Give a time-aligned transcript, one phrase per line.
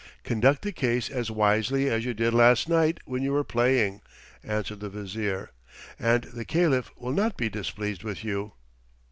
[0.23, 4.01] "Conduct the case as wisely as you did last night when you were playing,"
[4.43, 5.51] answered the Vizier,
[5.99, 8.53] "and the Caliph will not be displeased with you."